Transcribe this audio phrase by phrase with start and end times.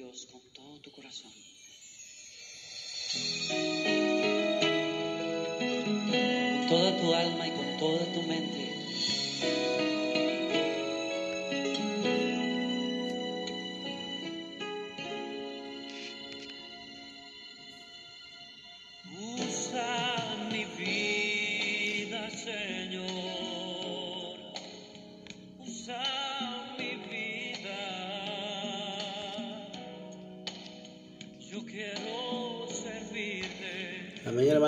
[0.00, 1.30] Dios con todo tu corazón.
[6.58, 9.89] Con toda tu alma y con toda tu mente.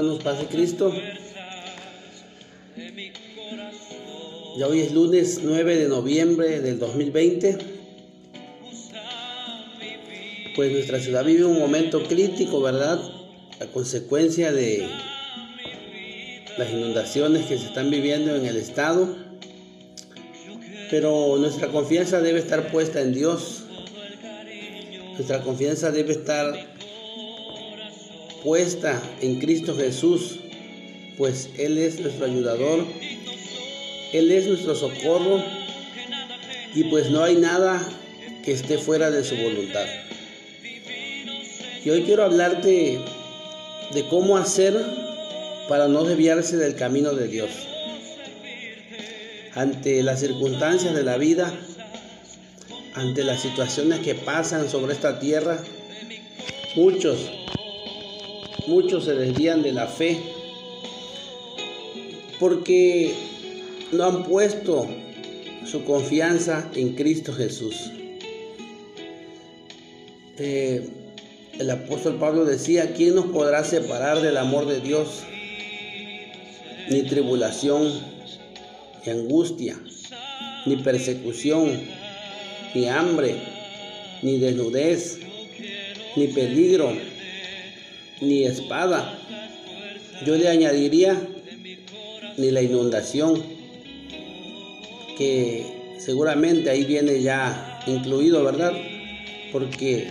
[0.00, 0.94] Hermanos, paz de Cristo.
[4.56, 7.58] Ya hoy es lunes 9 de noviembre del 2020.
[10.56, 12.98] Pues nuestra ciudad vive un momento crítico, ¿verdad?
[13.60, 14.88] A consecuencia de
[16.56, 19.14] las inundaciones que se están viviendo en el estado.
[20.90, 23.64] Pero nuestra confianza debe estar puesta en Dios.
[25.12, 26.69] Nuestra confianza debe estar
[28.42, 30.40] puesta en Cristo Jesús,
[31.18, 32.86] pues Él es nuestro ayudador,
[34.12, 35.42] Él es nuestro socorro
[36.74, 37.82] y pues no hay nada
[38.44, 39.86] que esté fuera de su voluntad.
[41.84, 42.98] Y hoy quiero hablarte
[43.92, 44.74] de cómo hacer
[45.68, 47.50] para no desviarse del camino de Dios.
[49.54, 51.52] Ante las circunstancias de la vida,
[52.94, 55.62] ante las situaciones que pasan sobre esta tierra,
[56.76, 57.18] muchos,
[58.70, 60.16] muchos se desvían de la fe
[62.38, 63.12] porque
[63.90, 64.86] no han puesto
[65.66, 67.90] su confianza en Cristo Jesús.
[70.38, 70.88] Eh,
[71.58, 75.24] el apóstol Pablo decía, ¿quién nos podrá separar del amor de Dios?
[76.88, 77.92] Ni tribulación,
[79.04, 79.78] ni angustia,
[80.64, 81.82] ni persecución,
[82.74, 83.34] ni hambre,
[84.22, 85.18] ni desnudez,
[86.16, 87.09] ni peligro,
[88.20, 89.18] ni espada.
[90.24, 91.20] Yo le añadiría
[92.36, 93.42] ni la inundación,
[95.16, 98.72] que seguramente ahí viene ya incluido, ¿verdad?
[99.52, 100.08] Porque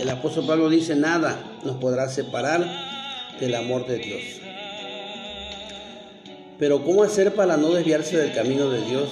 [0.00, 2.64] el apóstol Pablo dice, nada nos podrá separar
[3.40, 4.22] del amor de Dios.
[6.58, 9.08] Pero ¿cómo hacer para no desviarse del camino de Dios?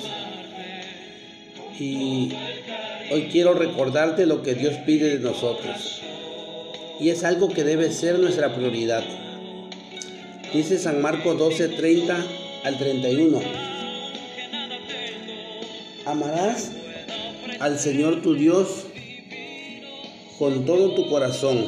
[1.79, 2.33] Y
[3.11, 6.03] hoy quiero recordarte lo que Dios pide de nosotros.
[7.01, 9.03] Y es algo que debe ser nuestra prioridad.
[10.53, 12.27] Dice San Marcos 12, 30
[12.65, 13.41] al 31.
[16.05, 16.73] Amarás
[17.59, 18.87] al Señor tu Dios
[20.39, 21.65] con todo tu corazón,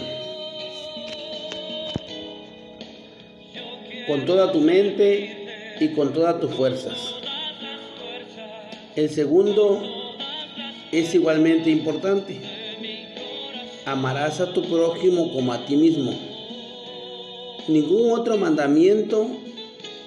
[4.06, 7.15] con toda tu mente y con todas tus fuerzas.
[8.97, 9.83] El segundo
[10.93, 12.54] es igualmente importante.
[13.87, 16.19] Amarás a tu prójimo como a ti mismo.
[17.69, 19.28] Ningún otro mandamiento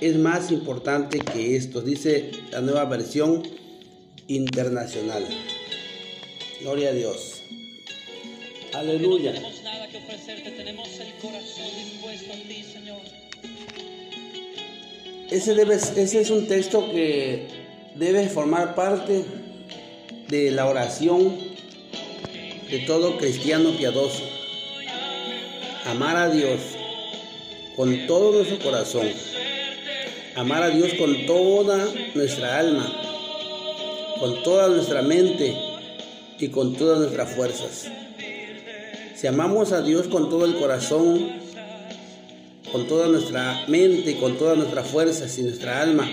[0.02, 3.44] es más importante que esto, dice la nueva versión
[4.28, 5.24] internacional.
[6.62, 7.44] Gloria a Dios.
[8.74, 9.32] Aleluya.
[9.32, 12.98] No tenemos nada que ofrecerte, tenemos el corazón dispuesto a ti, Señor.
[15.30, 17.48] Ese, debe, ese es un texto que
[17.96, 19.24] debe formar parte
[20.30, 21.36] de la oración
[22.70, 24.24] de todo cristiano piadoso.
[25.86, 26.60] Amar a Dios
[27.76, 29.08] con todo nuestro corazón.
[30.36, 32.94] Amar a Dios con toda nuestra alma,
[34.20, 35.56] con toda nuestra mente
[36.40, 37.88] y con todas nuestras fuerzas.
[39.16, 41.32] Si amamos a Dios con todo el corazón,
[42.72, 46.08] con toda nuestra mente y con todas nuestras fuerzas y nuestra alma,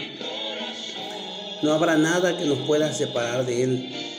[1.62, 4.13] no habrá nada que nos pueda separar de Él.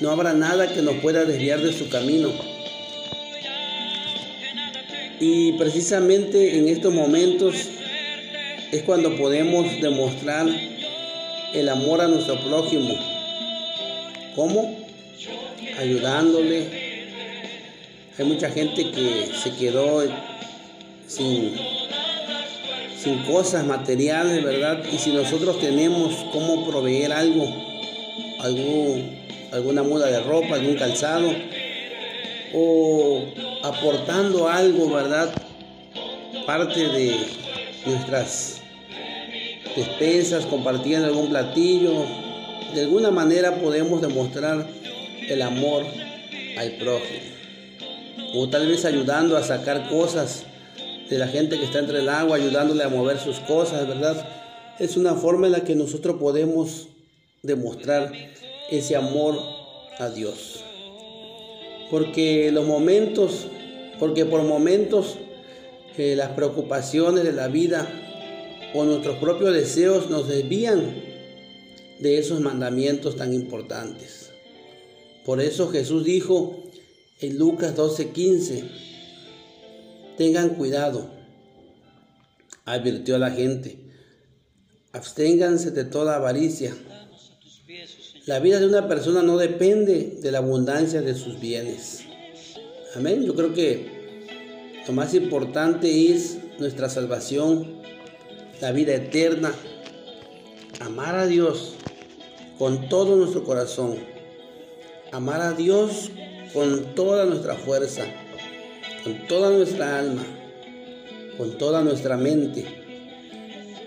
[0.00, 2.30] No habrá nada que nos pueda desviar de su camino.
[5.20, 7.54] Y precisamente en estos momentos
[8.72, 10.46] es cuando podemos demostrar
[11.52, 12.94] el amor a nuestro prójimo.
[14.34, 14.74] ¿Cómo?
[15.78, 16.64] Ayudándole.
[18.18, 20.02] Hay mucha gente que se quedó
[21.06, 21.56] sin,
[22.98, 24.82] sin cosas materiales, ¿verdad?
[24.90, 27.46] Y si nosotros tenemos cómo proveer algo,
[28.40, 29.19] algún,
[29.52, 31.30] alguna muda de ropa, algún calzado,
[32.54, 33.24] o
[33.62, 35.32] aportando algo, ¿verdad?
[36.46, 37.16] Parte de
[37.86, 38.60] nuestras
[39.76, 42.04] despensas, compartiendo algún platillo,
[42.74, 44.66] de alguna manera podemos demostrar
[45.28, 45.84] el amor
[46.58, 47.20] al prójimo.
[48.34, 50.44] O tal vez ayudando a sacar cosas
[51.08, 54.24] de la gente que está entre el agua, ayudándole a mover sus cosas, ¿verdad?
[54.78, 56.88] Es una forma en la que nosotros podemos
[57.42, 58.12] demostrar
[58.70, 59.38] ese amor
[59.98, 60.64] a Dios.
[61.90, 63.46] Porque los momentos,
[63.98, 65.16] porque por momentos
[65.96, 67.88] eh, las preocupaciones de la vida
[68.74, 70.94] o nuestros propios deseos nos desvían
[71.98, 74.30] de esos mandamientos tan importantes.
[75.24, 76.62] Por eso Jesús dijo
[77.20, 78.64] en Lucas 12:15,
[80.16, 81.10] tengan cuidado,
[82.64, 83.78] advirtió a la gente,
[84.92, 86.74] absténganse de toda avaricia.
[88.30, 92.04] La vida de una persona no depende de la abundancia de sus bienes.
[92.94, 93.24] Amén.
[93.24, 97.82] Yo creo que lo más importante es nuestra salvación,
[98.60, 99.52] la vida eterna,
[100.78, 101.74] amar a Dios
[102.56, 103.96] con todo nuestro corazón,
[105.10, 106.12] amar a Dios
[106.54, 108.04] con toda nuestra fuerza,
[109.02, 110.22] con toda nuestra alma,
[111.36, 112.64] con toda nuestra mente.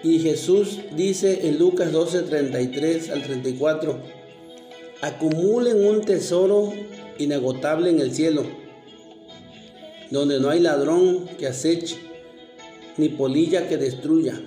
[0.04, 4.23] Y Jesús dice en Lucas 12, 33 al 34,
[5.04, 6.72] acumulen un tesoro
[7.18, 8.46] inagotable en el cielo
[10.12, 11.98] donde no hay ladrón que aceche,
[12.96, 14.40] ni polilla que destruya.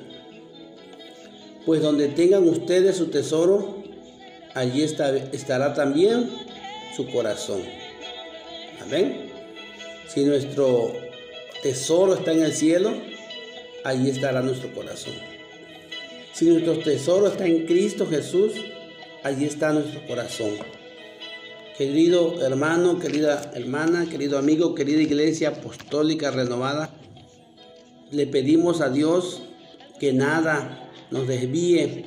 [1.66, 3.82] Pues donde tengan ustedes su tesoro,
[4.54, 6.30] allí estará también
[6.96, 7.60] su corazón.
[8.80, 9.32] Amén.
[10.08, 10.90] Si nuestro
[11.62, 12.94] tesoro está en el cielo,
[13.84, 15.12] allí estará nuestro corazón.
[16.32, 18.52] Si nuestro tesoro está en Cristo Jesús,
[19.26, 20.52] allí está nuestro corazón.
[21.76, 26.90] Querido hermano, querida hermana, querido amigo, querida iglesia apostólica renovada,
[28.12, 29.42] le pedimos a Dios
[29.98, 32.04] que nada nos desvíe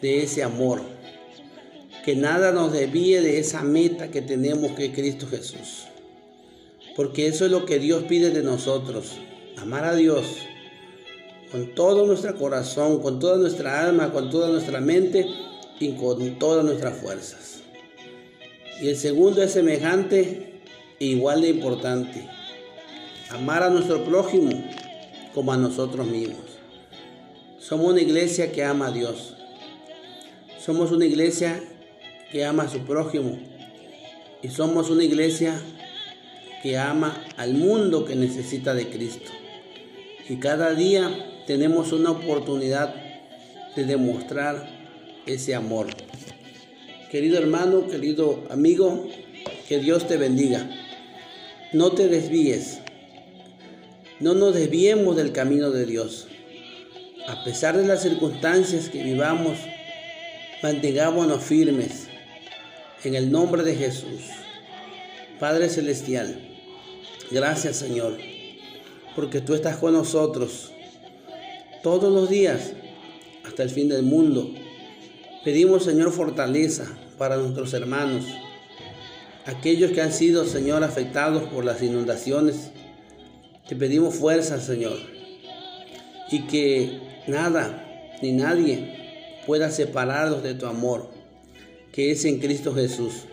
[0.00, 0.80] de ese amor,
[2.04, 5.86] que nada nos desvíe de esa meta que tenemos que es Cristo Jesús.
[6.94, 9.18] Porque eso es lo que Dios pide de nosotros,
[9.56, 10.24] amar a Dios
[11.50, 15.26] con todo nuestro corazón, con toda nuestra alma, con toda nuestra mente
[15.80, 17.62] y con todas nuestras fuerzas.
[18.80, 20.60] Y el segundo es semejante
[20.98, 22.28] e igual de importante.
[23.30, 24.50] Amar a nuestro prójimo
[25.34, 26.44] como a nosotros mismos.
[27.58, 29.34] Somos una iglesia que ama a Dios.
[30.58, 31.62] Somos una iglesia
[32.30, 33.38] que ama a su prójimo.
[34.42, 35.60] Y somos una iglesia
[36.62, 39.30] que ama al mundo que necesita de Cristo.
[40.28, 42.94] Y cada día tenemos una oportunidad
[43.76, 44.83] de demostrar
[45.26, 45.88] ese amor.
[47.10, 49.08] Querido hermano, querido amigo,
[49.68, 50.68] que Dios te bendiga.
[51.72, 52.80] No te desvíes.
[54.20, 56.28] No nos desviemos del camino de Dios.
[57.26, 59.58] A pesar de las circunstancias que vivamos,
[60.62, 62.08] mantengámonos firmes
[63.02, 64.22] en el nombre de Jesús.
[65.40, 66.38] Padre Celestial,
[67.30, 68.18] gracias Señor,
[69.16, 70.70] porque tú estás con nosotros
[71.82, 72.72] todos los días
[73.44, 74.54] hasta el fin del mundo.
[75.44, 76.86] Pedimos Señor fortaleza,
[77.18, 78.24] para nuestros hermanos,
[79.44, 82.70] aquellos que han sido, Señor, afectados por las inundaciones.
[83.68, 84.96] Te pedimos fuerza, Señor,
[86.30, 91.10] y que nada ni nadie pueda separarlos de tu amor,
[91.92, 93.26] que es en Cristo Jesús.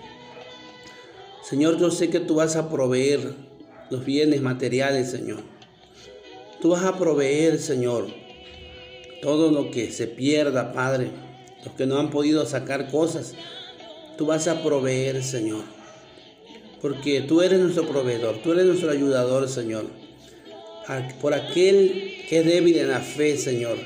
[1.44, 3.36] Señor, yo sé que tú vas a proveer
[3.90, 5.44] los bienes materiales, Señor.
[6.62, 8.08] Tú vas a proveer, Señor,
[9.22, 11.31] todo lo que se pierda, Padre,
[11.66, 13.34] los que no han podido sacar cosas
[14.22, 15.64] tú vas a proveer, Señor.
[16.80, 19.86] Porque tú eres nuestro proveedor, tú eres nuestro ayudador, Señor.
[21.20, 23.78] Por aquel que es débil en la fe, Señor.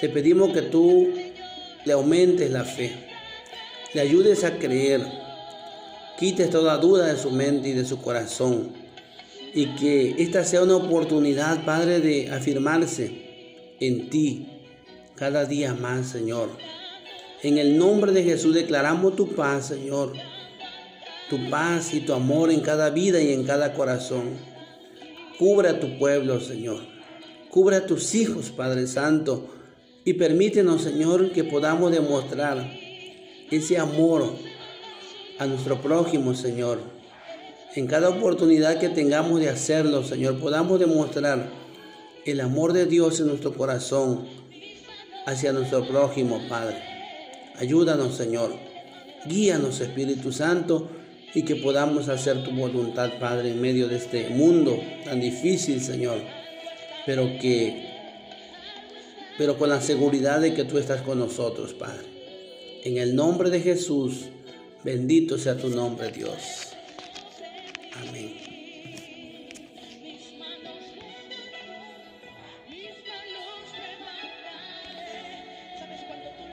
[0.00, 1.12] Te pedimos que tú
[1.84, 2.90] le aumentes la fe,
[3.94, 5.00] le ayudes a creer,
[6.18, 8.72] quites toda duda de su mente y de su corazón.
[9.54, 14.55] Y que esta sea una oportunidad, Padre, de afirmarse en ti
[15.16, 16.50] cada día más, Señor.
[17.42, 20.12] En el nombre de Jesús declaramos tu paz, Señor.
[21.30, 24.34] Tu paz y tu amor en cada vida y en cada corazón.
[25.38, 26.80] Cubra a tu pueblo, Señor.
[27.50, 29.48] Cubra a tus hijos, Padre Santo.
[30.04, 32.70] Y permítenos, Señor, que podamos demostrar
[33.50, 34.30] ese amor
[35.38, 36.78] a nuestro prójimo, Señor.
[37.74, 41.48] En cada oportunidad que tengamos de hacerlo, Señor, podamos demostrar
[42.24, 44.45] el amor de Dios en nuestro corazón
[45.26, 46.76] hacia nuestro prójimo, Padre.
[47.58, 48.54] Ayúdanos, Señor.
[49.26, 50.88] Guíanos, Espíritu Santo,
[51.34, 56.18] y que podamos hacer tu voluntad, Padre, en medio de este mundo tan difícil, Señor.
[57.04, 57.86] Pero que,
[59.36, 62.06] pero con la seguridad de que tú estás con nosotros, Padre.
[62.84, 64.26] En el nombre de Jesús,
[64.84, 66.68] bendito sea tu nombre, Dios.
[68.08, 68.55] Amén.